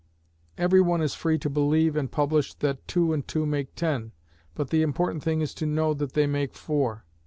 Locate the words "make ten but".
3.45-4.71